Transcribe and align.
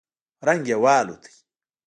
رنگ 0.47 0.65
يې 0.71 0.77
والوت. 0.83 1.23